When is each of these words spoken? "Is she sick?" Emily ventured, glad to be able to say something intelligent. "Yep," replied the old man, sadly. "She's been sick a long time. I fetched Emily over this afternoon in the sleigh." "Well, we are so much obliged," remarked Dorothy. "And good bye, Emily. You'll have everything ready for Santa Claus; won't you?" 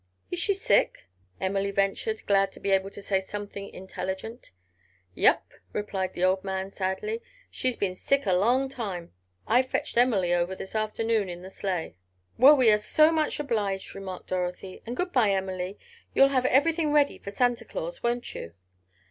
"Is 0.31 0.39
she 0.39 0.55
sick?" 0.55 1.05
Emily 1.39 1.69
ventured, 1.69 2.25
glad 2.25 2.51
to 2.53 2.59
be 2.59 2.71
able 2.71 2.89
to 2.89 3.03
say 3.03 3.21
something 3.21 3.69
intelligent. 3.69 4.49
"Yep," 5.13 5.43
replied 5.73 6.13
the 6.13 6.23
old 6.23 6.43
man, 6.43 6.71
sadly. 6.71 7.21
"She's 7.51 7.77
been 7.77 7.95
sick 7.95 8.25
a 8.25 8.33
long 8.33 8.67
time. 8.67 9.13
I 9.45 9.61
fetched 9.61 9.97
Emily 9.99 10.33
over 10.33 10.55
this 10.55 10.73
afternoon 10.73 11.29
in 11.29 11.43
the 11.43 11.51
sleigh." 11.51 11.97
"Well, 12.35 12.55
we 12.57 12.71
are 12.71 12.79
so 12.79 13.11
much 13.11 13.39
obliged," 13.39 13.93
remarked 13.93 14.29
Dorothy. 14.29 14.81
"And 14.87 14.97
good 14.97 15.11
bye, 15.13 15.29
Emily. 15.29 15.77
You'll 16.15 16.29
have 16.29 16.47
everything 16.47 16.91
ready 16.91 17.19
for 17.19 17.29
Santa 17.29 17.63
Claus; 17.63 18.01
won't 18.01 18.33
you?" 18.33 18.55